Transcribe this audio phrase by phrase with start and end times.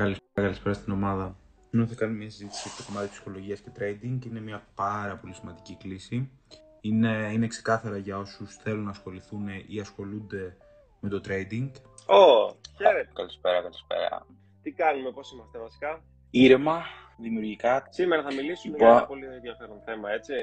[0.00, 1.36] Καλησπέρα, καλησπέρα στην ομάδα.
[1.72, 4.26] Ενώ θα κάνουμε μια συζήτηση για το κομμάτι ψυχολογίας και trading.
[4.26, 6.30] Είναι μια πάρα πολύ σημαντική κλίση.
[6.80, 10.56] Είναι, είναι ξεκάθαρα για όσους θέλουν να ασχοληθούν ή ασχολούνται
[11.00, 11.70] με το trading.
[12.06, 13.10] Ω, oh, χαίρετε.
[13.14, 14.26] Καλησπέρα, καλησπέρα.
[14.62, 16.82] Τι κάνουμε, πώς είμαστε βασικά; Ήρεμα,
[17.18, 17.86] δημιουργικά.
[17.90, 20.34] Σήμερα θα μιλήσουμε για ένα πολύ ενδιαφέρον θέμα, έτσι.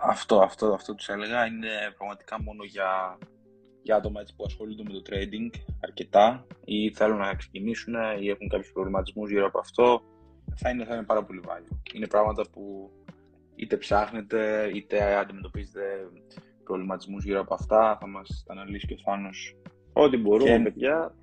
[0.00, 3.18] Αυτό, αυτό, αυτό τους έλεγα είναι πραγματικά μόνο για,
[3.84, 8.48] για άτομα έτσι, που ασχολούνται με το trading αρκετά ή θέλουν να ξεκινήσουν ή έχουν
[8.48, 10.02] κάποιους προβληματισμούς γύρω από αυτό.
[10.56, 11.82] Θα είναι, θα είναι πάρα πολύ βάλιο.
[11.94, 12.90] Είναι πράγματα που
[13.54, 15.82] είτε ψάχνετε είτε αντιμετωπίζετε
[16.64, 17.98] προβληματισμούς γύρω από αυτά.
[18.00, 19.56] Θα μας τα αναλύσει και ο Θάνος.
[19.92, 20.62] Ό,τι μπορούμε, και...
[20.62, 21.14] παιδιά.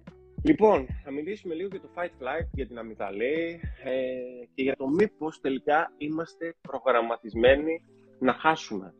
[0.43, 3.91] Λοιπόν, θα μιλήσουμε λίγο για το Fight Flight, για την αμυγδαλή ε,
[4.53, 7.83] και για το μήπως τελικά είμαστε προγραμματισμένοι
[8.19, 8.93] να χάσουμε.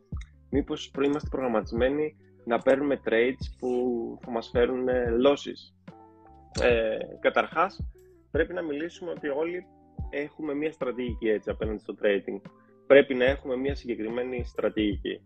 [0.50, 3.70] Μήπως είμαστε προγραμματισμένοι να παίρνουμε trades που
[4.24, 5.90] θα μας φέρουν ε, losses.
[6.62, 7.80] Ε, καταρχάς,
[8.30, 9.66] πρέπει να μιλήσουμε ότι όλοι
[10.10, 12.40] έχουμε μια στρατηγική έτσι απέναντι στο trading.
[12.86, 15.20] Πρέπει να έχουμε μια συγκεκριμένη στρατηγική.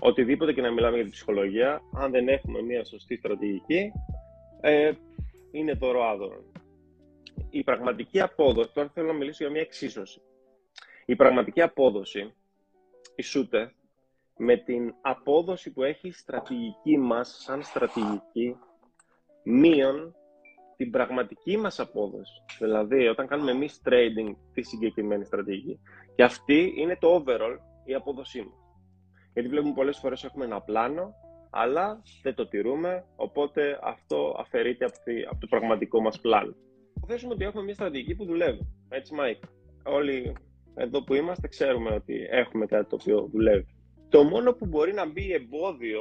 [0.00, 3.92] Οτιδήποτε και να μιλάμε για την ψυχολογία, αν δεν έχουμε μια σωστή στρατηγική,
[4.60, 4.92] ε,
[5.50, 6.44] είναι δώρο άδωρο.
[7.50, 10.20] Η πραγματική απόδοση, τώρα θέλω να μιλήσω για μια εξίσωση.
[11.04, 12.34] Η πραγματική απόδοση
[13.14, 13.74] ισούται
[14.36, 18.56] με την απόδοση που έχει η στρατηγική μας σαν στρατηγική
[19.44, 20.14] μείον
[20.76, 22.44] την πραγματική μας απόδοση.
[22.58, 25.80] Δηλαδή, όταν κάνουμε εμείς trading τη συγκεκριμένη στρατηγική.
[26.14, 28.66] Και αυτή είναι το overall, η απόδοσή μας.
[29.32, 31.14] Γιατί βλέπουμε πολλές φορές έχουμε ένα πλάνο,
[31.50, 36.54] αλλά δεν το τηρούμε, οπότε αυτό αφαιρείται από, το πραγματικό μας πλάνο.
[37.06, 38.72] Θέσουμε ότι έχουμε μια στρατηγική που δουλεύει.
[38.88, 39.42] Έτσι, Μάικ.
[39.84, 40.32] Όλοι
[40.74, 43.75] εδώ που είμαστε ξέρουμε ότι έχουμε κάτι το οποίο δουλεύει.
[44.08, 46.00] Το μόνο που μπορεί να μπει εμπόδιο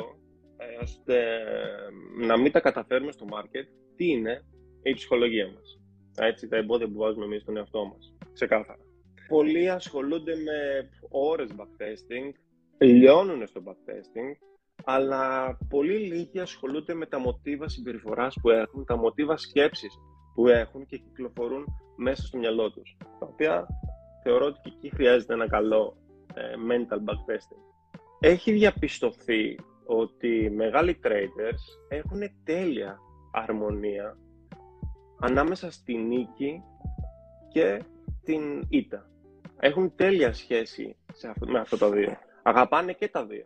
[0.58, 1.40] ε, ώστε
[2.20, 4.46] να μην τα καταφέρουμε στο market, τι είναι
[4.84, 5.80] η ψυχολογία μας.
[6.18, 8.14] Έτσι, τα εμπόδια που βάζουμε εμείς στον εαυτό μας.
[8.34, 8.80] Ξεκάθαρα.
[9.28, 12.32] Πολλοί ασχολούνται με ώρες backtesting,
[12.78, 14.46] λιώνουν στο backtesting,
[14.84, 19.94] αλλά πολύ λίγοι ασχολούνται με τα μοτίβα συμπεριφοράς που έχουν, τα μοτίβα σκέψης
[20.36, 21.66] που έχουν και κυκλοφορούν
[21.96, 23.68] μέσα στο μυαλό τους, τα οποία
[24.24, 25.98] θεωρώ ότι και εκεί χρειάζεται ένα καλό
[26.34, 27.75] ε, mental backtesting.
[28.20, 33.00] Έχει διαπιστωθεί ότι οι μεγάλοι traders έχουν τέλεια
[33.32, 34.18] αρμονία
[35.20, 36.64] ανάμεσα στη νίκη
[37.52, 37.84] και
[38.24, 39.10] την ήττα.
[39.60, 42.18] Έχουν τέλεια σχέση σε αυτό, με αυτά τα δύο.
[42.44, 43.46] Αγαπάνε και τα δύο.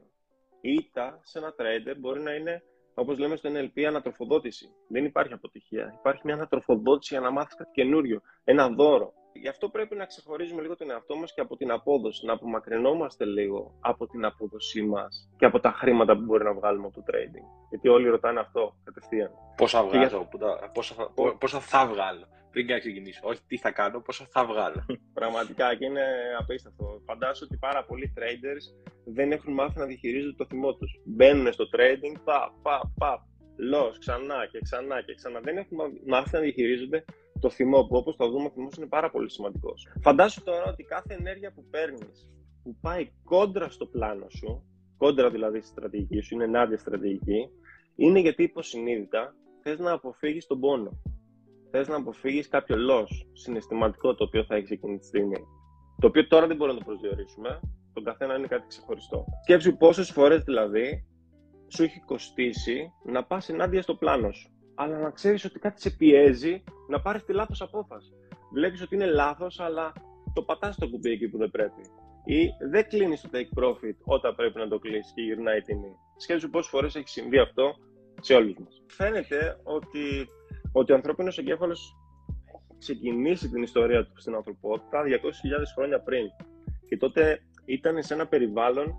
[0.61, 2.63] Η ήττα σε ένα trader μπορεί να είναι,
[2.93, 4.69] όπως λέμε στο NLP, ανατροφοδότηση.
[4.87, 5.93] Δεν υπάρχει αποτυχία.
[5.99, 8.21] Υπάρχει μια ανατροφοδότηση για να μάθεις κάτι καινούριο.
[8.43, 9.13] Ένα δώρο.
[9.41, 13.25] Γι' αυτό πρέπει να ξεχωρίζουμε λίγο τον εαυτό μας και από την απόδοση, να απομακρυνόμαστε
[13.25, 17.03] λίγο από την απόδοσή μας και από τα χρήματα που μπορεί να βγάλουμε από το
[17.11, 17.45] trading.
[17.69, 19.31] Γιατί όλοι ρωτάνε αυτό κατευθείαν.
[19.55, 20.71] Πόσα βγάζω, για...
[20.73, 22.25] πόσα, θα, πόσα θα βγάλω.
[22.51, 23.19] Πριν και να ξεκινήσω.
[23.23, 24.85] Όχι τι θα κάνω, πόσα θα βγάλω.
[25.19, 26.05] Πραγματικά και είναι
[26.39, 27.01] απίστευτο.
[27.05, 31.01] Φαντάζομαι ότι πάρα πολλοί traders δεν έχουν μάθει να διαχειρίζονται το θυμό τους.
[31.05, 33.27] Μπαίνουν στο trading, πα, πα, πα,
[33.73, 35.39] loss, ξανά και ξανά και ξανά.
[35.39, 37.05] Δεν έχουν μάθει να διαχειρίζονται
[37.39, 39.87] το θυμό που όπως θα δούμε ο θυμός είναι πάρα πολύ σημαντικός.
[40.01, 42.29] Φαντάσου τώρα ότι κάθε ενέργεια που παίρνεις
[42.63, 44.63] που πάει κόντρα στο πλάνο σου,
[44.97, 47.49] κόντρα δηλαδή στη στρατηγική σου, είναι ενάντια στρατηγική,
[47.95, 51.01] είναι γιατί υποσυνείδητα θες να αποφύγεις τον πόνο.
[51.71, 55.39] Θες να αποφύγεις κάποιο loss συναισθηματικό το οποίο θα έχει εκείνη τη στιγμή.
[55.99, 57.59] Το οποίο τώρα δεν μπορούμε να το προσδιορίσουμε.
[57.93, 59.25] Τον καθένα είναι κάτι ξεχωριστό.
[59.43, 61.05] Σκέψου πόσες φορές δηλαδή
[61.67, 65.89] σου έχει κοστίσει να πας ενάντια στο πλάνο σου αλλά να ξέρεις ότι κάτι σε
[65.89, 68.11] πιέζει να πάρεις τη λάθος απόφαση.
[68.53, 69.93] Βλέπεις ότι είναι λάθος, αλλά
[70.33, 71.81] το πατάς το κουμπί εκεί που δεν πρέπει.
[72.25, 75.95] Ή δεν κλείνεις το take profit όταν πρέπει να το κλείσει και γυρνάει η τιμή.
[76.17, 77.75] Σκέψου πόσες φορές έχει συμβεί αυτό
[78.21, 78.83] σε όλους μας.
[78.87, 80.27] Φαίνεται ότι,
[80.71, 81.95] ότι ο ανθρώπινος εγκέφαλος
[82.77, 85.09] ξεκινήσει την ιστορία του στην ανθρωπότητα 200.000
[85.75, 86.25] χρόνια πριν.
[86.87, 88.93] Και τότε ήταν σε ένα περιβάλλον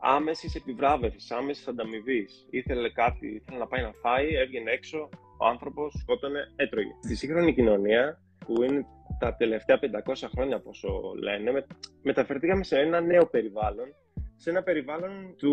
[0.00, 2.46] άμεσης επιβράβευσης, άμεσης ανταμοιβής.
[2.50, 5.08] Ήθελε κάτι, ήθελε να πάει να φάει, έβγαινε έξω,
[5.38, 6.90] ο άνθρωπος σκότωνε, έτρωγε.
[7.02, 8.86] Στη σύγχρονη κοινωνία, που είναι
[9.18, 10.88] τα τελευταία 500 χρόνια, πόσο
[11.22, 11.66] λένε, με,
[12.02, 13.94] μεταφερθήκαμε σε ένα νέο περιβάλλον,
[14.36, 15.52] σε ένα περιβάλλον του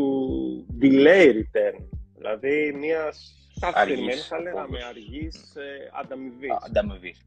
[0.82, 1.88] delay return.
[2.16, 5.54] Δηλαδή, μιας καθυστερημένη, θα λέγαμε, αργής
[6.00, 6.58] ανταμοιβής.
[6.66, 7.26] Ανταμοιβής,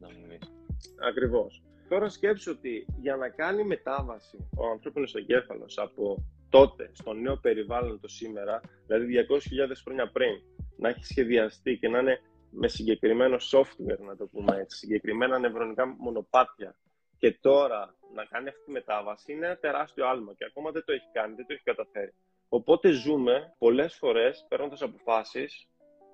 [1.07, 1.63] Ακριβώς.
[1.89, 7.99] Τώρα σκέψου ότι για να κάνει μετάβαση ο ανθρώπινο εγκέφαλος από τότε, στο νέο περιβάλλον
[7.99, 9.37] το σήμερα, δηλαδή 200.000
[9.83, 10.33] χρόνια πριν,
[10.77, 12.19] να έχει σχεδιαστεί και να είναι
[12.51, 16.75] με συγκεκριμένο software, να το πούμε έτσι, συγκεκριμένα νευρονικά μονοπάτια
[17.17, 20.91] και τώρα να κάνει αυτή τη μετάβαση είναι ένα τεράστιο άλμα και ακόμα δεν το
[20.91, 22.13] έχει κάνει, δεν το έχει καταφέρει.
[22.49, 25.67] Οπότε ζούμε πολλές φορές παίρνοντας αποφάσεις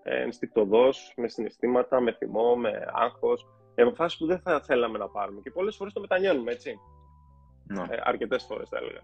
[0.04, 3.46] ε, ενστικτοδός, με συναισθήματα, με θυμό, με άγχος,
[3.76, 5.42] Οι αποφάσεις που δεν θα θέλαμε να πάρουμε.
[5.42, 6.80] Και πολλές φορές το μετανιώνουμε, έτσι.
[7.68, 7.82] Ναι.
[7.90, 9.02] Ε, Αρκετές φορές θα έλεγα.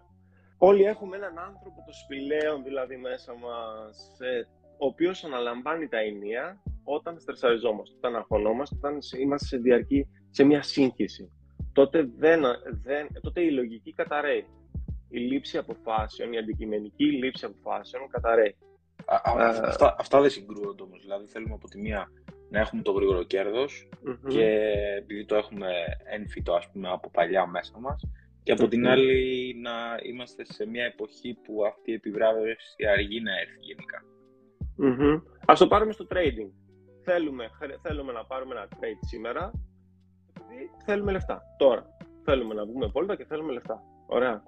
[0.58, 4.46] Όλοι έχουμε έναν άνθρωπο το σπηλαίων δηλαδή μέσα μας, ε,
[4.78, 10.62] ο οποίος αναλαμβάνει τα ενία όταν στρεσαριζόμαστε, όταν αγχωνόμαστε, όταν είμαστε σε διαρκή, σε μια
[10.62, 11.32] σύγχυση.
[11.72, 12.42] Τότε, δεν,
[12.82, 14.46] δεν, τότε η λογική καταραίει.
[15.08, 18.56] Η λήψη αποφάσεων, η αντικειμενική λήψη αποφάσεων καταραίει.
[19.04, 21.00] Α, α, αυτά, αυτά δεν συγκρούονται όμως.
[21.00, 22.08] Δηλαδή, θέλουμε από τη μία
[22.50, 24.30] να έχουμε το γρήγορο κέρδος Μμμ.
[24.30, 24.44] και
[24.98, 25.68] επειδή το έχουμε
[26.04, 28.06] έμφυτο ας πούμε από παλιά μέσα μας
[28.44, 28.86] και από την Μμμ.
[28.90, 34.04] άλλη να είμαστε σε μια εποχή που αυτή η επιβράβευση αργεί να έρθει γενικά.
[34.76, 35.20] Μμμ.
[35.46, 36.50] Ας το πάρουμε στο trading.
[37.02, 39.52] Θέλουμε, χρε- θέλουμε να πάρουμε ένα trade σήμερα,
[40.40, 41.42] επειδή θέλουμε λεφτά.
[41.58, 41.96] Τώρα.
[42.24, 43.82] Θέλουμε να βγούμε πόλτα και θέλουμε λεφτά.
[44.06, 44.42] Ωραία.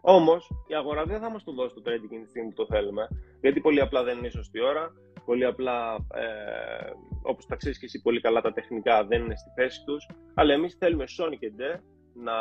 [0.00, 2.66] Όμως, η αγορά δεν θα μας το δώσει το trading εκείνη τη στιγμή που το
[2.66, 3.08] θέλουμε.
[3.40, 4.92] Γιατί πολύ απλά δεν είναι η σωστή ώρα.
[5.24, 6.90] Πολύ απλά, ε,
[7.22, 10.08] όπως τα ξέρεις και εσύ πολύ καλά, τα τεχνικά δεν είναι στη θέση τους.
[10.34, 11.80] Αλλά εμείς θέλουμε Sony και ντε
[12.22, 12.34] να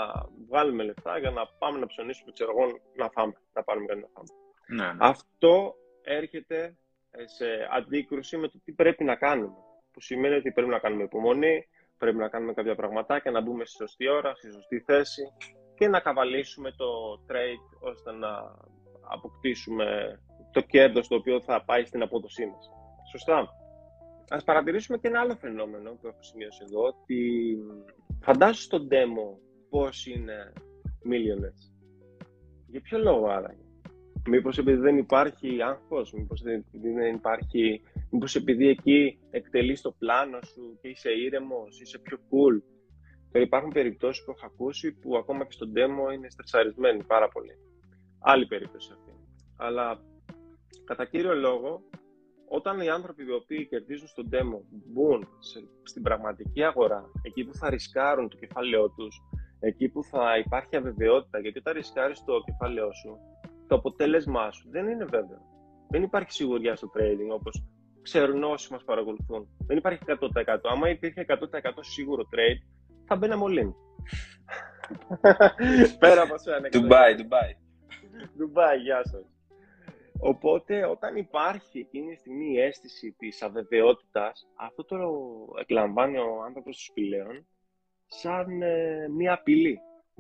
[0.50, 3.34] βγάλουμε λεφτά για να πάμε να ψωνίσουμε, ξέρω εγώ, να φάμε.
[3.54, 4.28] Να πάρουμε κάτι να φάμε.
[4.68, 4.98] Ναι, ναι.
[5.00, 6.78] Αυτό έρχεται
[7.12, 9.58] ε, σε αντίκρουση με το τι πρέπει να κάνουμε.
[9.92, 13.76] Που σημαίνει ότι πρέπει να κάνουμε υπομονή, πρέπει να κάνουμε κάποια πραγματάκια, να μπούμε στη
[13.76, 15.22] σωστή ώρα, στη σωστή θέση
[15.76, 16.86] και να καβαλήσουμε το
[17.30, 18.30] trade ώστε να
[19.10, 20.20] αποκτήσουμε
[20.52, 22.70] το κέρδος το οποίο θα πάει στην απόδοσή μας.
[23.12, 23.50] Σωστά.
[24.30, 27.58] Ας παρατηρήσουμε και ένα άλλο φαινόμενο που έχω σημειώσει εδώ, ότι
[28.22, 30.54] φαντάσου στο demo πώς είναι
[31.04, 31.72] millionaires.
[32.68, 33.62] Για ποιο λόγο άραγε.
[34.30, 40.40] Μήπως επειδή δεν υπάρχει άγχος, μήπως επειδή δεν υπάρχει, μήπως επειδή εκεί εκτελείς το πλάνο
[40.42, 42.62] σου και είσαι ήρεμος, είσαι πιο cool.
[43.32, 47.58] Και υπάρχουν περιπτώσεις που έχω ακούσει που ακόμα και στο demo είναι στρεσαρισμένοι πάρα πολύ.
[48.20, 49.12] Άλλη περίπτωση αυτή.
[49.58, 50.02] Αλλά
[50.86, 51.82] κατά κύριο λόγο,
[52.50, 57.54] όταν οι άνθρωποι οι οποίοι κερδίζουν στο demo μπουν σε, στην πραγματική αγορά, εκεί που
[57.54, 59.22] θα ρισκάρουν το κεφάλαιό τους,
[59.60, 63.18] εκεί που θα υπάρχει αβεβαιότητα, γιατί όταν ρισκάρεις το κεφάλαιό σου,
[63.68, 65.42] το αποτέλεσμά σου δεν είναι βέβαιο.
[65.90, 67.64] Δεν υπάρχει σιγουριά στο trading όπως
[68.02, 69.48] ξέρουν όσοι μας παρακολουθούν.
[69.68, 70.18] Δεν υπάρχει 100%.
[70.64, 71.36] Άμα υπήρχε 100%
[71.80, 72.62] σίγουρο trade,
[73.06, 73.76] θα μπαίναμε όλοι.
[76.00, 76.70] Πέρα από σένα.
[76.70, 77.56] Ντουμπάι, Ντουμπάι.
[78.38, 79.26] Ντουμπάι, γεια σας.
[80.20, 84.98] Οπότε, όταν υπάρχει εκείνη τη στιγμή η αίσθηση της αβεβαιότητας, αυτό το
[85.60, 87.46] εκλαμβάνει ο άνθρωπος του σπηλαίων
[88.08, 89.80] σαν ε, μία απειλή.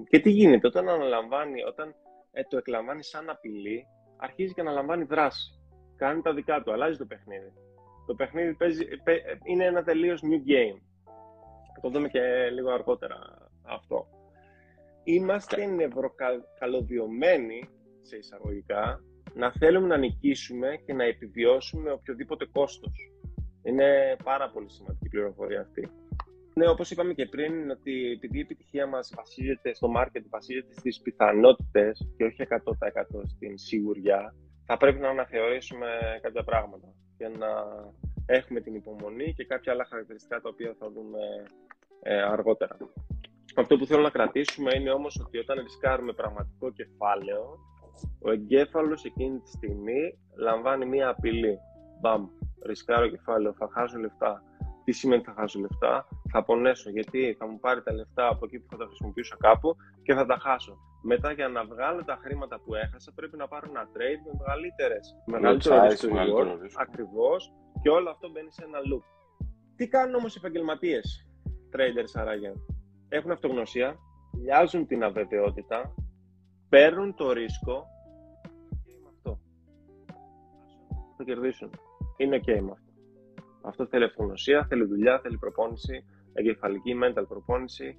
[0.09, 1.95] Και τι γίνεται, όταν αναλαμβάνει, όταν
[2.31, 3.85] ε, το εκλαμβάνει σαν απειλή,
[4.17, 5.59] αρχίζει και αναλαμβάνει δράση.
[5.95, 7.53] Κάνει τα δικά του, αλλάζει το παιχνίδι.
[8.05, 10.81] Το παιχνίδι παίζει, παι- ε, είναι ένα τελείως new game.
[11.73, 13.15] Θα το δούμε και λίγο αργότερα
[13.61, 14.07] αυτό.
[15.03, 17.69] Είμαστε νευροκαλωδιωμένοι,
[18.01, 18.99] σε εισαγωγικά,
[19.33, 23.11] να θέλουμε να νικήσουμε και να επιβιώσουμε οποιοδήποτε κόστος.
[23.63, 25.91] Είναι πάρα πολύ σημαντική πληροφορία αυτή.
[26.57, 30.73] Ναι, όπως είπαμε και πριν, είναι ότι επειδή η επιτυχία μας βασίζεται στο market, βασίζεται
[30.73, 32.43] στις πιθανότητες και όχι 100%
[33.25, 35.87] στην σιγουριά, θα πρέπει να αναθεωρήσουμε
[36.21, 36.87] κάποια πράγματα
[37.17, 37.47] και να
[38.25, 41.19] έχουμε την υπομονή και κάποια άλλα χαρακτηριστικά τα οποία θα δούμε
[42.01, 42.77] ε, αργότερα.
[43.55, 47.57] Αυτό που θέλω να κρατήσουμε είναι όμως ότι όταν ρισκάρουμε πραγματικό κεφάλαιο,
[48.21, 51.57] ο εγκέφαλος εκείνη τη στιγμή λαμβάνει μία απειλή.
[52.01, 52.27] Μπαμ,
[52.65, 54.43] ρισκάρω κεφάλαιο, θα χάσω λεφτά.
[54.87, 58.59] Τι σημαίνει θα χάσω λεφτά, θα πονέσω γιατί θα μου πάρει τα λεφτά από εκεί
[58.59, 60.77] που θα τα χρησιμοποιήσω κάπου και θα τα χάσω.
[61.01, 65.15] Μετά για να βγάλω τα χρήματα που έχασα πρέπει να πάρω ένα trade με μεγαλύτερες,
[65.25, 66.81] μεγαλύτερο size, risk to μεγαλύτερο reward, ρίσκο.
[66.81, 69.03] ακριβώς και όλο αυτό μπαίνει σε ένα loop.
[69.75, 71.27] Τι κάνουν όμως οι επαγγελματίες,
[71.73, 72.53] traders άραγε.
[73.09, 73.95] Έχουν αυτογνωσία,
[74.43, 75.93] λιάζουν την αβεβαιότητα,
[76.69, 77.87] παίρνουν το ρίσκο
[78.85, 79.39] και με αυτό.
[81.17, 81.69] Θα κερδίσουν.
[82.17, 82.86] Είναι ok με αυτό.
[83.67, 87.97] Αυτό θέλει αυτογνωσία, θέλει δουλειά, θέλει προπόνηση, εγκεφαλική, mental προπόνηση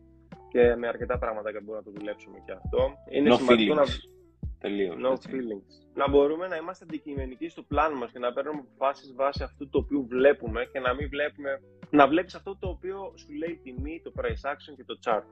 [0.48, 2.92] και με αρκετά πράγματα και μπορούμε να το δουλέψουμε και αυτό.
[3.10, 3.82] Είναι No σημαντικό να...
[3.84, 4.16] feelings.
[4.60, 4.96] Τελείως.
[5.06, 5.28] No έτσι.
[5.32, 5.70] feelings.
[5.94, 9.78] Να μπορούμε να είμαστε αντικειμενικοί στο πλάνο μας και να παίρνουμε αποφάσεις βάσει αυτού το
[9.78, 11.62] οποίο βλέπουμε και να μην βλέπουμε...
[11.90, 15.24] Να βλέπεις αυτό το οποίο σου λέει η τιμή, το price action και το chart.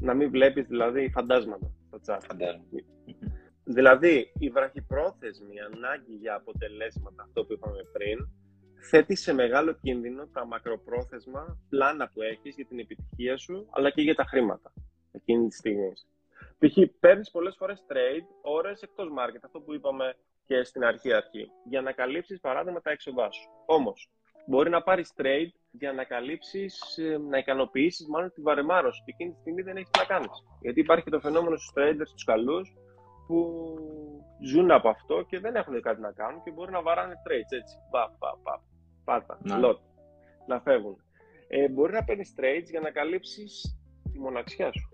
[0.00, 2.20] Να μην βλέπεις δηλαδή φαντάσματα στο chart.
[2.26, 2.64] Φαντάζομαι.
[3.64, 8.28] Δηλαδή, η βραχυπρόθεσμη ανάγκη για αποτελέσματα, αυτό που είπαμε πριν,
[8.82, 14.02] θέτει σε μεγάλο κίνδυνο τα μακροπρόθεσμα πλάνα που έχεις για την επιτυχία σου, αλλά και
[14.02, 14.72] για τα χρήματα
[15.12, 16.06] εκείνη της στιγμής.
[16.58, 16.76] Π.χ.
[17.00, 21.80] παίρνεις πολλές φορές trade ώρες εκτός market, αυτό που είπαμε και στην αρχή αρχή, για
[21.80, 23.48] να καλύψεις παράδειγμα τα έξοδά σου.
[23.66, 24.10] Όμως,
[24.46, 26.98] μπορεί να πάρεις trade για να καλύψεις,
[27.28, 29.02] να ικανοποιήσεις μάλλον τη βαρεμάρα σου.
[29.04, 30.30] Και εκείνη τη στιγμή δεν έχεις τι να κάνεις.
[30.60, 32.74] Γιατί υπάρχει και το φαινόμενο στους traders, τους καλούς,
[33.26, 33.66] που
[34.44, 37.76] ζουν από αυτό και δεν έχουν κάτι να κάνουν και μπορεί να βαράνε trades έτσι.
[37.90, 38.62] Πα, πα, πα,
[39.04, 39.54] πάτα, Ναι.
[39.62, 39.78] lot,
[40.46, 40.96] να φεύγουν.
[41.48, 43.78] Ε, μπορεί να παίρνεις trades για να καλύψεις
[44.12, 44.88] τη μοναξιά σου.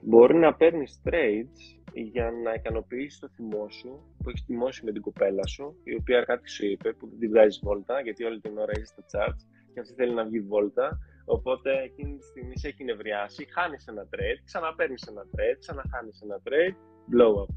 [0.00, 5.02] Μπορεί να παίρνεις trades για να ικανοποιήσεις το θυμό σου που έχεις τιμώσει με την
[5.02, 8.58] κοπέλα σου, η οποία κάτι σου είπε, που δεν την βγάζεις βόλτα, γιατί όλη την
[8.58, 9.42] ώρα είσαι στα charts
[9.74, 10.98] και αυτή θέλει να βγει βόλτα.
[11.26, 16.40] Οπότε εκείνη τη στιγμή σε έχει νευριάσει, χάνεις ένα trade, ξαναπαίρνεις ένα trade, ξαναχάνεις ένα
[16.44, 16.76] trade,
[17.14, 17.54] blow up.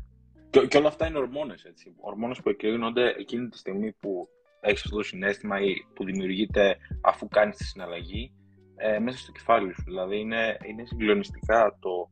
[0.49, 1.95] Και, και όλα αυτά είναι ορμόνες, έτσι.
[1.99, 7.27] Ορμόνες που εκκρίνονται εκείνη τη στιγμή που έχεις αυτό το συνέστημα ή που δημιουργείται αφού
[7.27, 8.31] κάνεις τη συναλλαγή
[8.75, 9.83] ε, μέσα στο κεφάλι σου.
[9.85, 12.09] Δηλαδή είναι, είναι συγκλονιστικά το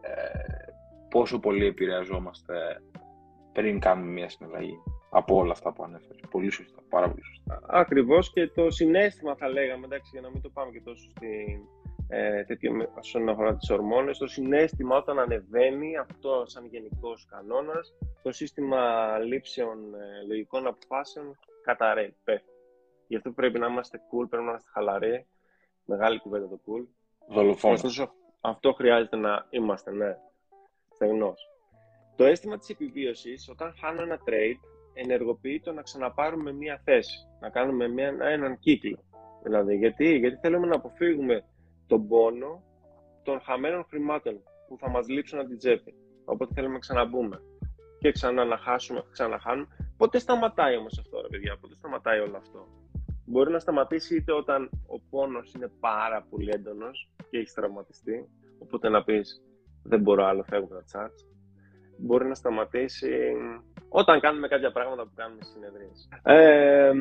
[0.00, 0.72] ε,
[1.10, 2.54] πόσο πολύ επηρεαζόμαστε
[3.52, 4.78] πριν κάνουμε μια συναλλαγή
[5.10, 6.20] από όλα αυτά που ανέφερες.
[6.30, 7.60] Πολύ σωστά, πάρα πολύ σωστά.
[7.66, 11.60] Ακριβώς και το συνέστημα θα λέγαμε, εντάξει, για να μην το πάμε και τόσο στην
[12.08, 14.18] ε, τέτοιο όσον αφορά τις ορμόνες.
[14.18, 22.14] Το συνέστημα όταν ανεβαίνει, αυτό σαν γενικός κανόνας, το σύστημα λήψεων ε, λογικών αποφάσεων καταραίει,
[22.24, 22.52] πέφτει.
[23.08, 25.26] Γι' αυτό πρέπει να είμαστε cool, πρέπει να είμαστε χαλαροί.
[25.84, 26.86] Μεγάλη κουβέντα το cool.
[27.28, 28.10] Δολοφόνος.
[28.40, 30.16] αυτό χρειάζεται να είμαστε, ναι.
[30.94, 31.48] Στεγνός.
[32.16, 34.58] Το αίσθημα της επιβίωσης, όταν χάνω ένα trade,
[34.92, 38.98] ενεργοποιεί το να ξαναπάρουμε μία θέση, να κάνουμε μία, έναν κύκλο.
[39.42, 41.44] Δηλαδή, γιατί, γιατί θέλουμε να αποφύγουμε
[41.88, 42.62] τον πόνο
[43.22, 45.94] των χαμένων χρημάτων που θα μας λείψουν από την τσέπη.
[46.24, 47.42] Οπότε θέλουμε να ξαναμπούμε
[47.98, 49.68] και ξανά να χάσουμε, ξαναχάνουμε.
[49.96, 52.66] Πότε σταματάει όμως αυτό, ρε παιδιά, πότε σταματάει όλο αυτό;
[53.24, 58.28] Μπορεί να σταματήσει είτε όταν ο πόνος είναι πάρα πολύ έντονος και έχεις τραυματιστεί,
[58.58, 59.42] οπότε να πεις
[59.82, 61.28] δεν μπορώ άλλο, φεύγω τα charts
[61.98, 63.08] μπορεί να σταματήσει
[63.88, 66.08] όταν κάνουμε κάποια πράγματα που κάνουμε στις συνεδρίες.
[66.22, 66.92] Ε,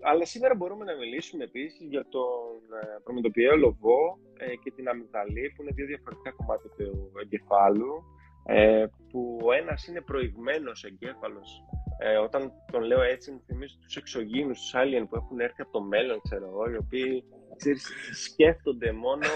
[0.00, 5.52] αλλά σήμερα μπορούμε να μιλήσουμε επίσης για τον ε, προμετωπιαίο λοβό ε, και την αμυγδαλή,
[5.56, 8.02] που είναι δύο διαφορετικά κομμάτια του εγκεφάλου,
[8.46, 11.62] ε, που ο ένας είναι προηγμένος εγκέφαλος.
[11.98, 15.72] Ε, όταν τον λέω έτσι, μου θυμίζει τους εξωγήινους, τους alien που έχουν έρθει από
[15.72, 17.24] το μέλλον, ξέρω εγώ, οι οποίοι
[17.56, 17.90] ξέρεις,
[18.24, 19.26] σκέφτονται μόνο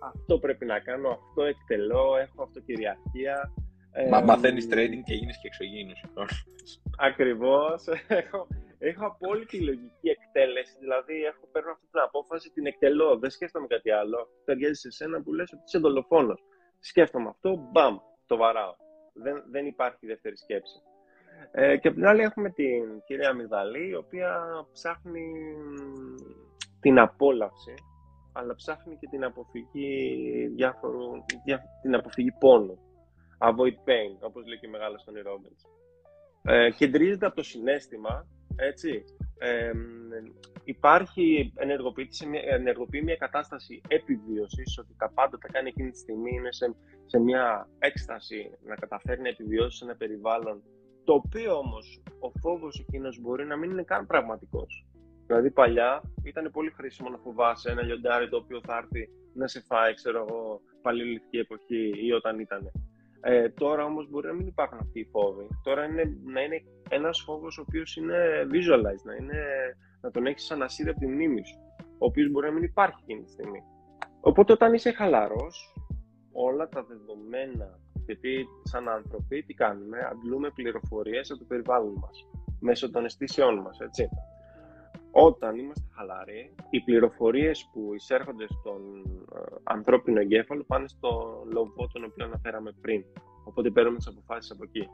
[0.00, 3.52] αυτό πρέπει να κάνω, αυτό εκτελώ, έχω αυτοκυριαρχία,
[4.10, 6.04] Μα μαθαίνεις trading και γίνεις και εξωγήινος.
[6.98, 7.84] Ακριβώς.
[8.08, 8.46] Έχω,
[8.78, 10.76] έχω απόλυτη λογική εκτέλεση.
[10.80, 13.18] Δηλαδή, έχω παίρνω αυτή την απόφαση, την εκτελώ.
[13.18, 14.28] Δεν σκέφτομαι κάτι άλλο.
[14.44, 16.44] Ταιριάζει σε σένα που λες ότι είσαι δολοφόνος.
[16.80, 18.74] Σκέφτομαι αυτό, μπαμ, το βαράω.
[19.12, 20.78] Δεν, δεν υπάρχει δεύτερη σκέψη.
[21.50, 24.30] Ε, και από την άλλη έχουμε την κυρία Μιδαλή, η οποία
[24.72, 25.26] ψάχνει
[26.80, 27.74] την απόλαυση,
[28.32, 31.10] αλλά ψάχνει και την αποφυγή διάφορου,
[31.82, 32.85] την αποφυγή πόνου
[33.38, 35.62] avoid pain, όπως λέει και μεγάλο στον Robbins.
[36.42, 38.26] Ε, κεντρίζεται από το συνέστημα,
[38.56, 39.04] έτσι.
[39.38, 39.72] Ε,
[40.64, 46.30] υπάρχει, ενεργοποιεί, μια, ενεργοποιεί μια κατάσταση επιβίωσης, ότι τα πάντα τα κάνει εκείνη τη στιγμή,
[46.34, 46.74] είναι σε,
[47.06, 50.62] σε μια έκσταση να καταφέρει να επιβιώσει σε ένα περιβάλλον,
[51.04, 54.86] το οποίο όμως ο φόβος εκείνος μπορεί να μην είναι καν πραγματικός.
[55.26, 59.60] Δηλαδή παλιά ήταν πολύ χρήσιμο να φοβάσαι ένα λιοντάρι το οποίο θα έρθει να σε
[59.60, 62.72] φάει, ξέρω εγώ, παλαιολιθική εποχή ή όταν ήταν.
[63.20, 65.48] Ε, τώρα όμως μπορεί να μην υπάρχουν αυτοί οι φόβοι.
[65.62, 69.42] Τώρα είναι, να είναι ένας φόβος ο οποίος είναι visualized, να, είναι,
[70.00, 73.22] να τον έχεις ανασύρει από τη μνήμη σου, ο οποίος μπορεί να μην υπάρχει εκείνη
[73.22, 73.62] τη στιγμή.
[74.20, 75.74] Οπότε όταν είσαι χαλαρός,
[76.32, 82.28] όλα τα δεδομένα, γιατί σαν άνθρωποι τι κάνουμε, αντλούμε πληροφορίες από το περιβάλλον μας
[82.60, 84.08] μέσω των αισθήσεών μας, έτσι.
[85.18, 88.80] Όταν είμαστε χαλαροί, οι πληροφορίες που εισέρχονται στον
[89.34, 93.04] ε, ανθρώπινο εγκέφαλο πάνε στο λογό τον οποίο αναφέραμε πριν.
[93.44, 94.88] Οπότε παίρνουμε τις αποφάσεις από εκεί.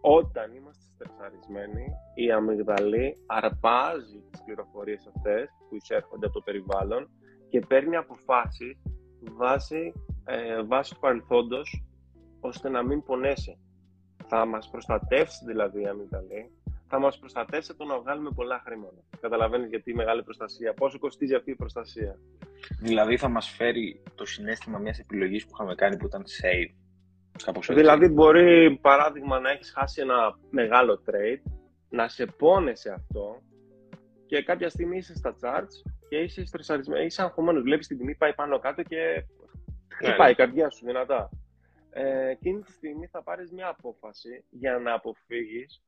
[0.00, 7.10] Όταν είμαστε στρεσαρισμένοι, η αμυγδαλή αρπάζει τις πληροφορίες αυτές που εισέρχονται από το περιβάλλον
[7.48, 8.82] και παίρνει αποφάσεις
[9.20, 9.92] βάσει,
[10.24, 11.84] ε, βάσει του παρελθόντος
[12.40, 13.58] ώστε να μην πονέσει.
[14.26, 16.55] Θα μας προστατεύσει δηλαδή η αμυγδαλή
[16.88, 19.02] θα μας προστατεύσει το να βγάλουμε πολλά χρήματα.
[19.20, 22.18] Καταλαβαίνεις γιατί η μεγάλη προστασία, πόσο κοστίζει αυτή η προστασία.
[22.80, 26.74] Δηλαδή θα μας φέρει το συνέστημα μιας επιλογής που είχαμε κάνει που ήταν save.
[27.44, 31.50] Κάπως δηλαδή μπορεί παράδειγμα να έχεις χάσει ένα μεγάλο trade,
[31.88, 33.42] να σε πόνεσαι αυτό
[34.26, 37.62] και κάποια στιγμή είσαι στα charts και είσαι στρεσαρισμένος, είσαι αγχωμένος.
[37.62, 39.24] Βλέπεις την τιμή πάει πάνω κάτω και
[39.88, 41.30] χτυπάει η καρδιά σου δυνατά.
[41.90, 45.82] Ε, εκείνη τη στιγμή θα πάρεις μια απόφαση για να αποφύγεις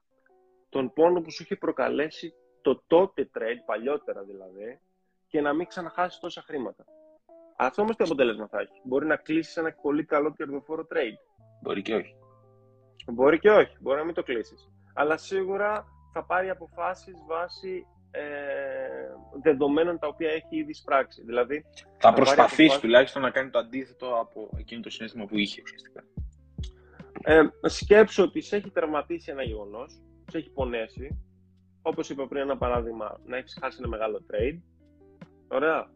[0.68, 4.80] τον πόνο που σου είχε προκαλέσει το τότε trade, παλιότερα δηλαδή,
[5.26, 6.84] και να μην ξαναχάσεις τόσα χρήματα.
[7.56, 8.80] Αυτό όμως τι αποτέλεσμα θα έχει.
[8.84, 11.18] Μπορεί να κλείσεις ένα πολύ καλό κερδοφόρο trade.
[11.62, 12.14] Μπορεί και όχι.
[13.12, 13.76] Μπορεί και όχι.
[13.80, 14.68] Μπορεί να μην το κλείσεις.
[14.94, 18.20] Αλλά σίγουρα θα πάρει αποφάσεις βάσει ε,
[19.42, 21.22] δεδομένων τα οποία έχει ήδη σπράξει.
[21.22, 22.80] Δηλαδή, θα, θα προσπαθήσει αποφάσεις...
[22.80, 26.04] τουλάχιστον να κάνει το αντίθετο από εκείνο το συνέστημα που είχε ουσιαστικά.
[27.22, 31.22] Ε, σκέψω ότι σε έχει τερματίσει ένα γεγονός σε έχει πονέσει.
[31.82, 34.58] Όπως είπα πριν, ένα παράδειγμα, να έχεις χάσει ένα μεγάλο trade.
[35.48, 35.90] Ωραία.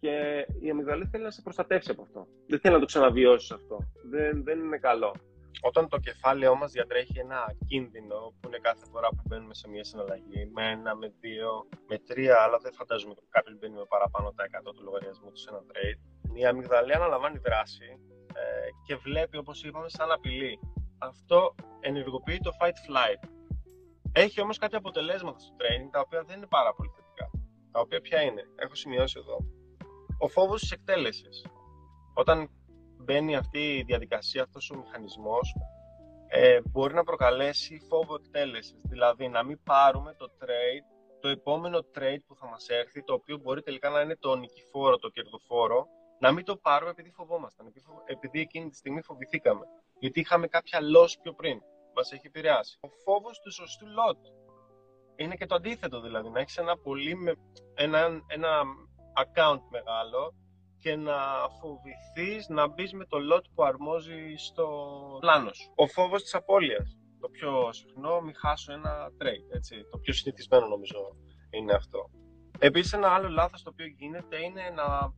[0.00, 2.26] Και η αμυγδαλή θέλει να σε προστατεύσει από αυτό.
[2.46, 3.78] Δεν θέλει να το ξαναβιώσεις αυτό.
[4.10, 5.14] Δεν, δεν είναι καλό.
[5.60, 9.84] Όταν το κεφάλαιό μας διατρέχει ένα κίνδυνο που είναι κάθε φορά που μπαίνουμε σε μια
[9.84, 14.32] συναλλαγή με ένα, με δύο, με τρία, αλλά δεν φαντάζομαι ότι κάποιος μπαίνει με παραπάνω
[14.36, 15.98] τα 100 του λογαριασμού του σε ένα trade.
[16.34, 17.98] Η αμυγδαλή αναλαμβάνει δράση
[18.34, 20.58] ε, και βλέπει, όπως είπαμε, σαν απειλή.
[20.98, 23.28] Αυτό ενεργοποιεί το fight flight.
[24.16, 27.30] Έχει όμως κάποια αποτελέσματα στο training τα οποία δεν είναι πάρα πολύ θετικά.
[27.72, 29.38] Τα οποία ποια είναι, έχω σημειώσει εδώ
[30.18, 31.46] ο φόβος της εκτέλεσης.
[32.14, 32.50] Όταν
[32.98, 35.54] μπαίνει αυτή η διαδικασία, αυτός ο μηχανισμός,
[36.26, 38.82] ε, μπορεί να προκαλέσει φόβο εκτέλεσης.
[38.88, 40.86] Δηλαδή να μην πάρουμε το trade,
[41.20, 44.98] το επόμενο trade που θα μας έρθει, το οποίο μπορεί τελικά να είναι το νικηφόρο,
[44.98, 45.86] το κερδοφόρο,
[46.18, 47.72] να μην το πάρουμε επειδή φοβόμασταν,
[48.06, 49.64] επειδή εκείνη τη στιγμή φοβηθήκαμε.
[49.98, 51.60] Γιατί είχαμε κάποια loss πιο πριν.
[51.94, 52.78] Μας έχει επηρεάσει.
[52.80, 54.20] Ο φόβος του σωστού lot.
[55.16, 56.30] Είναι και το αντίθετο δηλαδή.
[56.30, 57.16] Να έχεις ένα πολύ.
[57.74, 58.62] Ένα, ένα
[59.24, 60.34] account μεγάλο
[60.78, 61.16] και να
[61.60, 64.66] φοβηθείς να μπεις με το lot που αρμόζει στο
[65.20, 65.72] πλάνο σου.
[65.74, 66.98] Ο φόβος της απώλειας.
[67.20, 69.74] Το πιο συχνό, μην χάσω ένα trade, έτσι.
[69.90, 71.16] Το πιο συνηθισμένο νομίζω
[71.50, 72.10] είναι αυτό.
[72.58, 75.14] Επίσης ένα άλλο λάθος το οποίο γίνεται είναι ένα,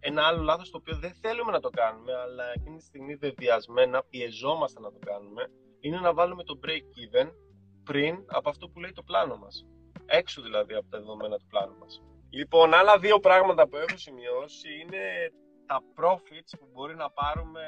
[0.00, 4.02] ένα άλλο λάθος το οποίο δεν θέλουμε να το κάνουμε, αλλά εκείνη τη στιγμή βεβαιασμένα
[4.02, 5.50] πιεζόμαστε να το κάνουμε,
[5.80, 7.30] είναι να βάλουμε το break even
[7.84, 9.66] πριν από αυτό που λέει το πλάνο μας.
[10.06, 12.02] Έξω δηλαδή από τα δεδομένα του πλάνου μας.
[12.30, 15.02] Λοιπόν, άλλα δύο πράγματα που έχω σημειώσει είναι
[15.66, 17.64] τα profits που μπορεί να πάρουμε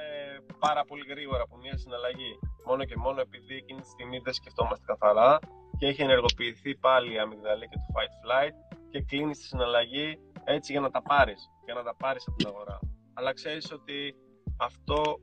[0.58, 2.38] πάρα πολύ γρήγορα από μια συναλλαγή.
[2.66, 5.38] Μόνο και μόνο επειδή εκείνη τη στιγμή δεν σκεφτόμαστε καθαρά
[5.78, 10.72] και έχει ενεργοποιηθεί πάλι η αμυγδαλή και το fight flight και κλείνει τη συναλλαγή έτσι
[10.72, 12.78] για να τα πάρεις, για να τα πάρεις από την αγορά.
[13.14, 14.14] Αλλά ξέρεις ότι
[14.58, 15.20] αυτό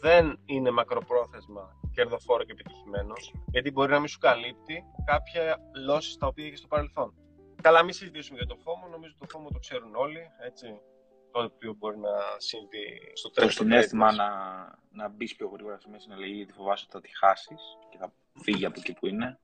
[0.00, 6.26] δεν είναι μακροπρόθεσμα κερδοφόρο και επιτυχημένος, γιατί μπορεί να μην σου καλύπτει κάποια λόση τα
[6.26, 7.14] οποία είχες στο παρελθόν.
[7.62, 8.86] Καλά, μην συζητήσουμε για το φόμο.
[8.86, 10.30] Νομίζω το φόμο το ξέρουν όλοι.
[10.40, 10.80] Έτσι.
[11.32, 13.46] Το οποίο μπορεί να συμβεί στο τέλο.
[13.46, 14.28] Το συνέστημα να,
[14.90, 18.12] να μπεις πιο γρήγορα σε μια συναλλαγή γιατί φοβάσαι ότι θα τη χάσεις και θα
[18.42, 19.38] φύγει από εκεί που είναι.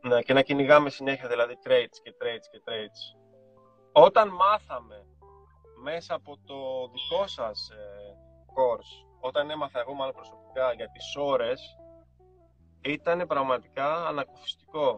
[0.00, 3.20] Ναι, και να κυνηγάμε συνέχεια δηλαδή trades και trades και trades.
[3.92, 5.06] Όταν μάθαμε
[5.82, 8.16] μέσα από το δικό σας ε,
[8.54, 11.60] course, όταν έμαθα εγώ μάλλον προσωπικά για τις ώρες,
[12.80, 14.94] ήταν πραγματικά ανακουφιστικό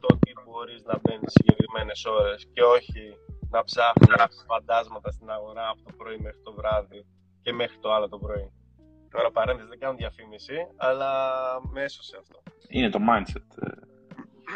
[0.00, 3.04] το ότι μπορείς να μπαίνεις συγκεκριμένες ώρες και όχι
[3.50, 7.06] να ψάχνεις φαντάσματα στην αγορά από το πρωί μέχρι το βράδυ
[7.42, 8.52] και μέχρι το άλλο το πρωί.
[9.10, 11.12] Τώρα παρένθεση δεν κάνω διαφήμιση, αλλά
[11.72, 12.42] με έσωσε αυτό.
[12.68, 13.62] Είναι το mindset.
[13.62, 13.70] Ε.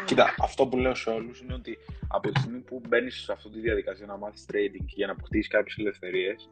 [0.05, 1.77] Κοίτα, αυτό που λέω σε όλους είναι ότι
[2.07, 5.47] από τη στιγμή που μπαίνεις σε αυτή τη διαδικασία να μάθεις trading για να αποκτήσεις
[5.47, 6.49] κάποιες ελευθερίες,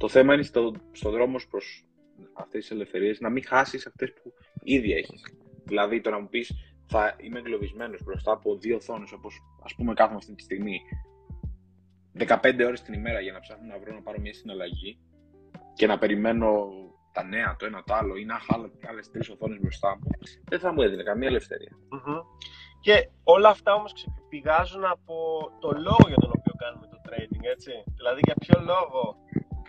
[0.00, 1.84] το θέμα είναι στο, στο δρόμο προς
[2.32, 4.32] αυτές τις ελευθερίες να μην χάσεις αυτές που
[4.62, 5.22] ήδη έχεις.
[5.64, 6.52] Δηλαδή το να μου πεις
[6.86, 10.80] θα είμαι εγκλωβισμένος μπροστά από δύο οθόνες όπως ας πούμε κάθομαι αυτή τη στιγμή
[12.18, 14.98] 15 ώρες την ημέρα για να ψάχνω να βρω να πάρω μια συναλλαγή
[15.74, 16.68] και να περιμένω
[17.12, 20.08] τα νέα, το ένα το άλλο ή να έχω άλλες τρεις οθόνες μπροστά μου,
[20.48, 21.30] δεν θα μου έδινε καμία
[22.80, 23.92] Και όλα αυτά όμως
[24.28, 25.14] πηγάζουν από
[25.60, 27.72] το λόγο για τον οποίο κάνουμε το trading, έτσι.
[27.96, 29.16] Δηλαδή για ποιο λόγο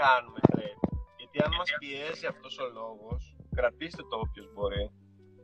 [0.03, 0.81] κάνουμε trading.
[1.17, 4.91] Γιατί αν μας πιέζει αυτός ο λόγος, κρατήστε το όποιος μπορεί,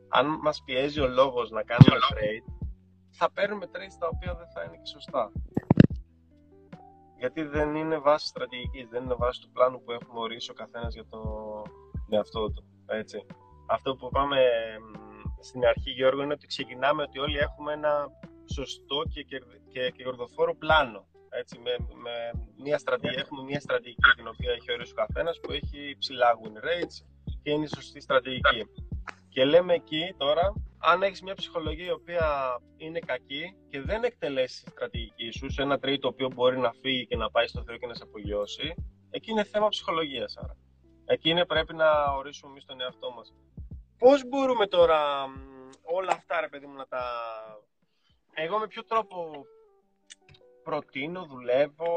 [0.08, 2.46] αν μας πιέζει ο λόγος να κάνουμε trade,
[3.18, 5.32] θα παίρνουμε trades τα οποία δεν θα είναι και σωστά.
[7.18, 10.94] Γιατί δεν είναι βάση στρατηγικής, δεν είναι βάση του πλάνου που έχουμε ορίσει ο καθένας
[10.94, 11.20] για το
[12.10, 12.64] εαυτό του.
[12.86, 13.26] Έτσι.
[13.66, 14.38] Αυτό που πάμε
[15.40, 18.08] στην αρχή, Γιώργο, είναι ότι ξεκινάμε ότι όλοι έχουμε ένα
[18.54, 19.22] σωστό και,
[19.72, 21.06] και, κερδοφόρο πλάνο.
[21.40, 22.14] Έτσι, με, με
[22.56, 26.56] μια στρατηγική, έχουμε μια στρατηγική την οποία έχει ορίσει ο καθένας που έχει ψηλά win
[26.66, 26.96] rates
[27.42, 28.64] και είναι η σωστή στρατηγική.
[29.28, 32.26] Και λέμε εκεί τώρα, αν έχεις μια ψυχολογία η οποία
[32.76, 36.72] είναι κακή και δεν εκτελέσεις τη στρατηγική σου σε ένα τρίτο το οποίο μπορεί να
[36.72, 38.74] φύγει και να πάει στο Θεό και να σε απογειώσει,
[39.10, 40.56] εκεί είναι θέμα ψυχολογίας άρα.
[41.04, 43.34] Εκεί πρέπει να ορίσουμε εμείς τον εαυτό μας.
[43.98, 45.24] Πώς μπορούμε τώρα
[45.82, 47.02] όλα αυτά, ρε παιδί μου, να τα.
[48.34, 49.46] Εγώ με ποιο τρόπο
[50.68, 51.96] προτείνω, δουλεύω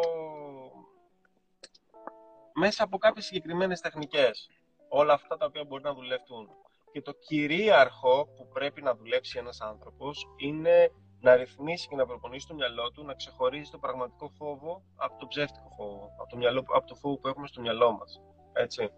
[2.54, 4.50] μέσα από κάποιες συγκεκριμένες τεχνικές.
[4.90, 6.50] Όλα αυτά τα οποία μπορεί να δουλευτούν.
[6.92, 12.48] Και το κυρίαρχο που πρέπει να δουλέψει ένας άνθρωπος είναι να ρυθμίσει και να προπονήσει
[12.48, 16.64] το μυαλό του να ξεχωρίζει το πραγματικό φόβο από το ψεύτικο φόβο, από το, μυαλό,
[16.74, 18.22] από το φόβο που έχουμε στο μυαλό μας.
[18.54, 18.90] Έτσι.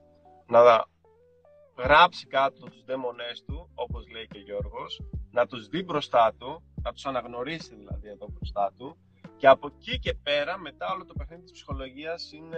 [0.48, 0.86] Να
[1.78, 6.64] γράψει κάτω τους δαίμονές του, όπως λέει και ο Γιώργος, να τους δει μπροστά του,
[6.84, 8.98] να τους αναγνωρίσει δηλαδή εδώ μπροστά του
[9.44, 12.58] και από εκεί και πέρα μετά όλο το παιχνίδι της ψυχολογίας είναι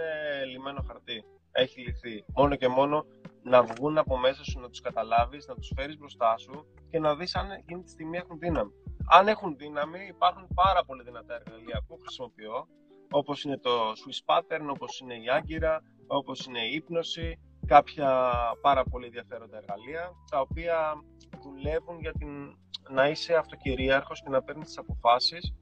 [0.50, 1.24] λιμένο χαρτί.
[1.52, 2.24] Έχει λυθεί.
[2.34, 3.04] Μόνο και μόνο
[3.42, 7.16] να βγουν από μέσα σου, να τους καταλάβεις, να τους φέρεις μπροστά σου και να
[7.16, 8.70] δεις αν εκείνη τη στιγμή έχουν δύναμη.
[9.10, 12.66] Αν έχουν δύναμη, υπάρχουν πάρα πολύ δυνατά εργαλεία που χρησιμοποιώ,
[13.10, 18.84] όπως είναι το Swiss Pattern, όπως είναι η Άγκυρα, όπως είναι η ύπνωση, κάποια πάρα
[18.84, 20.94] πολύ ενδιαφέροντα εργαλεία, τα οποία
[21.42, 22.56] δουλεύουν για την,
[22.90, 25.54] να είσαι αυτοκυρίαρχος και να παίρνεις τις αποφάσεις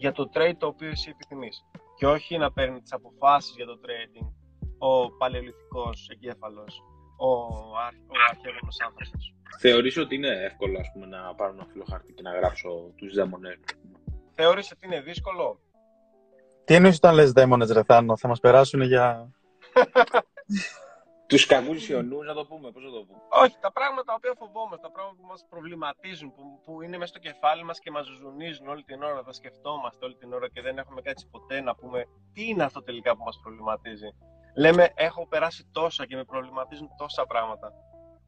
[0.00, 1.64] για το trade το οποίο εσύ επιθυμείς.
[1.96, 4.28] Και όχι να παίρνει τις αποφάσεις για το trading
[4.78, 6.82] ο παλαιοληθικός εγκέφαλος,
[7.16, 7.30] ο,
[7.86, 9.34] αρχ, ο αρχαίγονος άνθρωπος.
[9.58, 13.58] Θεωρείς ότι είναι εύκολο ας πούμε, να πάρω ένα φιλοχάρτη και να γράψω τους δαίμονες.
[14.34, 15.60] Θεωρείς ότι είναι δύσκολο;
[16.64, 19.30] Τι εννοείς όταν λες δαίμονες ρε Θάνο, θα μας περάσουν για...
[21.30, 23.20] Τους κακού ιονού, να το πούμε, πώς να το πούμε.
[23.42, 27.10] Όχι, τα πράγματα τα οποία φοβόμαστε, τα πράγματα που μας προβληματίζουν, που, που είναι μέσα
[27.14, 30.60] στο κεφάλι μας και μας ζουζουνίζουν όλη την ώρα, τα σκεφτόμαστε όλη την ώρα και
[30.60, 34.10] δεν έχουμε κάτι ποτέ να πούμε τι είναι αυτό τελικά που μας προβληματίζει.
[34.56, 37.72] Λέμε, έχω περάσει τόσα και με προβληματίζουν τόσα πράγματα.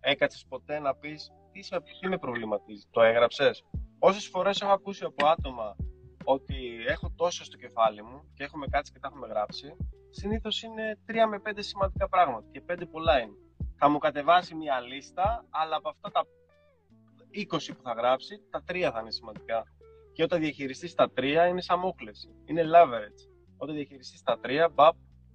[0.00, 1.60] Έκατσες ποτέ να πεις τι,
[2.00, 3.64] τι με προβληματίζει, το έγραψες.
[3.98, 5.76] Όσες φορές έχω ακούσει από άτομα
[6.24, 9.76] ότι έχω τόσο στο κεφάλι μου και έχουμε κάτσει και τα έχουμε γράψει,
[10.12, 13.36] συνήθως είναι 3 με 5 σημαντικά πράγματα και 5 πολλά είναι.
[13.76, 16.26] Θα μου κατεβάσει μια λίστα, αλλά από αυτά τα
[17.30, 19.64] 20 που θα γράψει, τα 3 θα είναι σημαντικά.
[20.12, 22.28] Και όταν διαχειριστείς τα 3 είναι σαν μόχλευση.
[22.44, 23.28] Είναι leverage.
[23.56, 24.94] Όταν διαχειριστείς τα 3, μπαπ,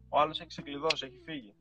[0.09, 1.55] ο άλλος έχει ξεκλειδώσει, έχει φύγει.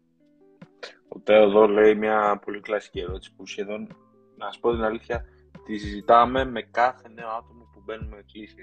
[1.08, 3.96] Ο Τέο εδώ λέει μια πολύ κλασική ερώτηση που σχεδόν,
[4.36, 5.24] να σα πω την αλήθεια,
[5.64, 8.54] τη συζητάμε με κάθε νέο άτομο που μπαίνουμε κλήσει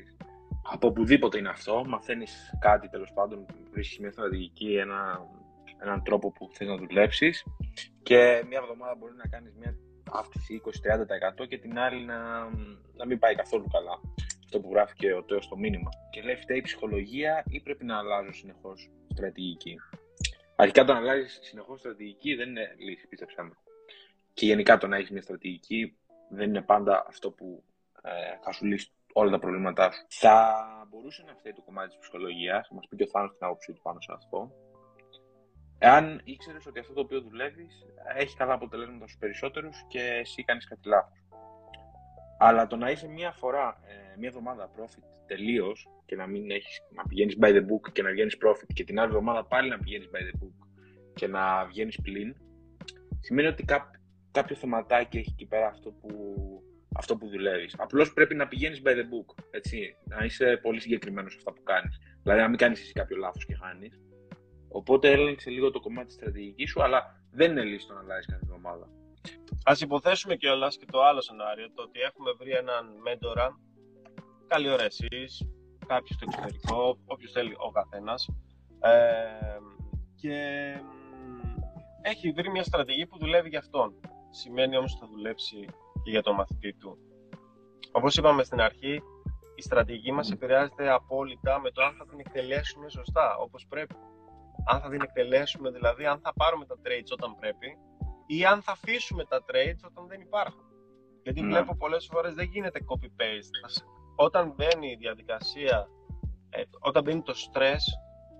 [0.64, 5.28] από οπουδήποτε είναι αυτό, μαθαίνεις κάτι τέλος πάντων, βρίσκεις μια στρατηγική, ένα,
[5.82, 7.44] έναν τρόπο που θες να δουλέψεις
[8.04, 9.76] και μια εβδομάδα μπορεί να κάνεις μια
[10.12, 10.62] αύξηση
[11.42, 12.18] 20-30% και την άλλη να,
[12.94, 14.00] να μην πάει καθόλου καλά.
[14.44, 15.90] Αυτό που γράφει και ο Τέος στο μήνυμα.
[16.12, 19.76] Και λέει, φταίει η ψυχολογία ή πρέπει να αλλάζω συνεχώς στρατηγική;
[20.56, 23.52] Αρχικά το να αλλάζεις συνεχώς στρατηγική δεν είναι λύση, πίστεψέ με.
[24.34, 25.98] Και γενικά το να έχεις μια στρατηγική
[26.30, 27.64] δεν είναι πάντα αυτό που
[28.02, 28.12] ε,
[28.44, 30.06] θα σου λύσει όλα τα προβλήματά σου.
[30.10, 30.56] Θα
[30.90, 33.82] μπορούσε να φταίει το κομμάτι της ψυχολογίας, μας πει και ο Θάνος την άποψή του
[33.82, 34.52] πάνω σε αυτό.
[35.78, 37.86] Εάν ήξερες ότι αυτό το οποίο δουλεύεις
[38.18, 41.18] έχει καλά αποτελέσματα στους περισσότερους και εσύ κάνεις κάτι λάθος.
[42.40, 46.82] Αλλά το να είσαι μία φορά, ε, μία εβδομάδα profit τελείως και να μην έχεις,
[46.96, 49.78] να πηγαίνεις by the book και να βγαίνεις profit και την άλλη εβδομάδα πάλι να
[49.78, 50.68] πηγαίνεις by the book
[51.14, 52.36] και να βγαίνεις πλην,
[53.20, 53.66] σημαίνει ότι
[54.32, 56.10] κάποιο θεματάκι έχει εκεί πέρα αυτό που
[56.96, 57.76] αυτό που δουλεύεις.
[57.78, 59.44] Απλώς πρέπει να πηγαίνεις by the book.
[59.52, 62.00] Έτσι, να είσαι πολύ συγκεκριμένος σε αυτά που κάνεις.
[62.24, 64.00] Δηλαδή, να μην κάνεις εσύ κάποιο λάθος και χάνεις.
[64.70, 68.26] Οπότε έλεγξε λίγο το κομμάτι της στρατηγικής σου, αλλά δεν είναι λύση το να αλλάζεις
[68.26, 68.90] κάθε εβδομάδα.
[69.64, 73.60] Α υποθέσουμε κιόλας και το άλλο σενάριο, το ότι έχουμε βρει έναν μέντορα,
[74.48, 75.48] καλή ώρα εσείς,
[75.88, 78.30] κάποιος στο εξωτερικό, όποιος θέλει ο καθένας.
[78.80, 79.60] Ε,
[80.16, 80.36] και
[82.02, 84.00] έχει βρει μια στρατηγική που δουλεύει για αυτόν.
[84.30, 85.66] Σημαίνει όμως ότι θα δουλέψει
[86.04, 86.98] και για τον μαθητή του.
[87.92, 89.02] Όπως είπαμε στην αρχή,
[89.56, 93.96] η στρατηγική μας επηρεάζεται απόλυτα με το αν θα την εκτελέσουμε σωστά, όπως πρέπει.
[94.66, 97.78] Αν θα την εκτελέσουμε, δηλαδή αν θα πάρουμε τα trades όταν πρέπει
[98.28, 100.64] ή αν θα αφήσουμε τα trades όταν δεν υπάρχουν.
[101.24, 101.48] Γιατί ναι.
[101.48, 103.84] βλέπω πολλές φορές δεν γίνεται copy-paste.
[104.16, 105.88] Όταν μπαίνει η διαδικασία,
[106.50, 107.86] ε, όταν μπαίνει το stress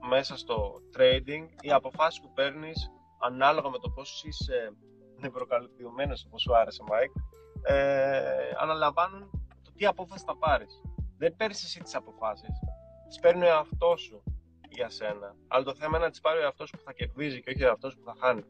[0.10, 4.76] μέσα στο trading, οι αποφάσεις που παίρνεις ανάλογα με το πώς είσαι
[5.20, 7.22] νευροκαλυπτημένος όπως σου άρεσε Mike
[7.64, 9.30] ε, αναλαμβάνουν
[9.64, 10.82] το τι απόφαση θα πάρεις.
[11.18, 12.60] Δεν παίρνεις εσύ τις αποφάσεις.
[13.08, 14.24] Τις παίρνει ο εαυτός σου
[14.70, 15.36] για σένα.
[15.48, 17.68] Αλλά το θέμα είναι να τις πάρει ο εαυτός που θα κερδίζει και όχι ο
[17.68, 18.44] εαυτός που θα χάνει.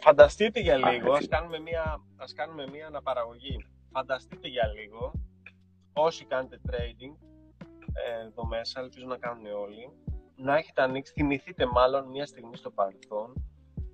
[0.00, 3.66] Φανταστείτε για λίγο, ας κάνουμε, μια, ας κάνουμε μια αναπαραγωγή.
[3.92, 5.12] Φανταστείτε για λίγο,
[5.92, 7.16] όσοι κάνετε trading
[7.92, 9.92] ε, εδώ μέσα, ελπίζω να κάνουν όλοι,
[10.36, 13.32] να έχετε ανοίξει, θυμηθείτε μάλλον μια στιγμή στο παρελθόν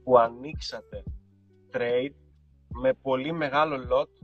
[0.05, 1.03] που ανοίξατε
[1.73, 2.15] trade
[2.69, 4.20] με πολύ μεγάλο lot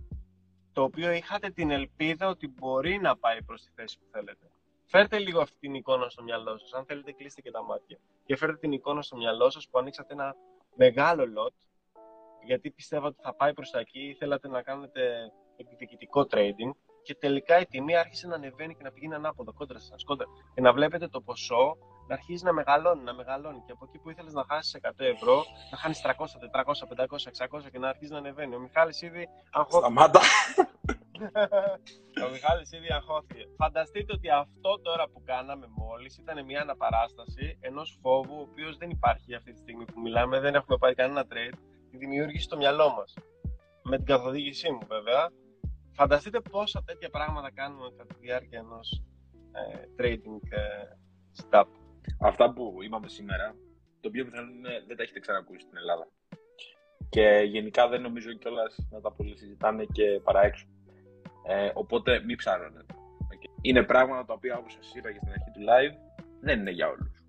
[0.77, 4.51] το οποίο είχατε την ελπίδα ότι μπορεί να πάει προς τη θέση που θέλετε.
[4.87, 6.73] Φέρτε λίγο αυτή την εικόνα στο μυαλό σας.
[6.73, 7.99] Αν θέλετε κλείστε και τα μάτια.
[8.25, 10.37] Και φέρτε την εικόνα στο μυαλό σας που ανοίξατε ένα
[10.75, 11.55] μεγάλο lot
[12.45, 16.71] γιατί πιστεύατε ότι θα πάει προς τα εκεί, θέλατε να κάνετε επιδιοικητικό trading
[17.03, 20.05] και τελικά η τιμή άρχισε να ανεβαίνει και να πηγαίνει ανάποδα κόντρα σας.
[20.05, 20.27] Κόντρα.
[20.55, 21.77] Και να βλέπετε το ποσό
[22.09, 23.63] να αρχίζεις να μεγαλώνει, να μεγαλώνει.
[23.67, 27.71] Και από εκεί που ήθελες να χάσεις 100 ευρώ, να χάνεις 300, 400, 500, 600
[27.71, 28.55] και να αρχίζεις να ανεβαίνει.
[28.55, 29.79] Ο Μιχάλης ήδη αγχώθηκε.
[29.79, 30.21] Σταμάτα.
[32.27, 33.49] Ο Μιχάλης ήδη αγχώθηκε.
[33.57, 38.91] Φανταστείτε ότι αυτό τώρα που κάναμε μόλις ήταν μια αναπαράσταση ενός φόβου, ο οποίος δεν
[38.91, 41.59] υπάρχει αυτή τη στιγμή που μιλάμε, δεν έχουμε πάρει κανένα trade.
[41.91, 43.15] Τη δημιούργησε στο μυαλό μας.
[43.83, 45.31] Με την καθοδήγησή μου βέβαια.
[45.93, 49.03] Φανταστείτε πόσα τέτοια πράγματα κάνουμε κατά τη διάρκεια ενός
[49.53, 50.61] ε, trading ε,
[51.43, 51.67] stop
[52.21, 53.55] αυτά που είπαμε σήμερα,
[54.01, 56.09] το οποίο πιθανόν δεν τα έχετε ξανακούσει στην Ελλάδα.
[57.09, 60.67] Και γενικά δεν νομίζω κιόλας να τα πολύ συζητάνε και παρά έξω.
[61.47, 62.95] Ε, οπότε μην ψάρωνετε.
[63.61, 66.89] Είναι πράγματα τα οποία, όπως σας είπα και στην αρχή του live, δεν είναι για
[66.89, 67.25] όλους.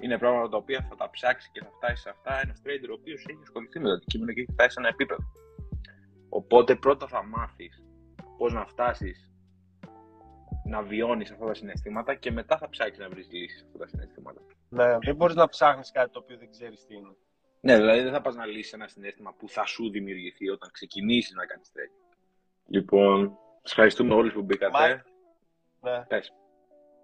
[0.00, 2.92] Είναι πράγματα τα οποία θα τα ψάξει και θα φτάσει σε αυτά ένας trader ο
[2.92, 5.22] οποίος έχει ασχοληθεί με το αντικείμενο και έχει φτάσει σε ένα επίπεδο.
[6.28, 7.84] Οπότε πρώτα θα μάθεις
[8.38, 9.29] πώς να φτάσεις
[10.70, 13.86] να βιώνεις αυτά τα συναισθήματα και μετά θα ψάξεις να βρεις λύσεις σε αυτά τα
[13.86, 14.40] συναισθήματα.
[14.68, 17.16] Ναι, δεν μπορείς να ψάχνεις κάτι το οποίο δεν ξέρεις τι είναι.
[17.60, 21.34] Ναι, δηλαδή δεν θα πας να λύσεις ένα συναίσθημα που θα σου δημιουργηθεί όταν ξεκινήσεις
[21.34, 22.16] να κάνεις trading.
[22.66, 24.72] Λοιπόν, σας ευχαριστούμε όλους που μπήκατε.
[24.78, 24.98] Μάικ.
[25.80, 26.04] Ναι.
[26.08, 26.32] Πες.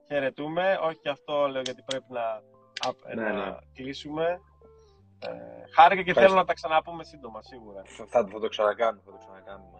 [0.06, 0.78] Χαιρετούμε.
[0.82, 3.56] Όχι και αυτό λέω γιατί πρέπει να, α- Ναι, να ναι.
[3.74, 4.40] κλείσουμε.
[5.18, 5.28] Ε,
[5.74, 6.20] χάρηκα και Ευχαριστώ.
[6.20, 7.82] θέλω να τα ξαναπούμε σύντομα, σίγουρα.
[7.84, 9.78] Θα, θα, θα το ξανακάνουμε, θα το ξανακάνουμε.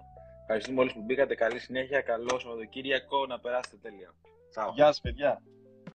[0.48, 1.34] Ευχαριστούμε όλους που μπήκατε.
[1.34, 2.00] Καλή συνέχεια.
[2.00, 3.26] Καλό Σαββατοκύριακο.
[3.26, 4.14] Να περάσετε τέλεια.
[4.50, 4.72] Τσάου.
[4.74, 5.42] Γεια σας, παιδιά.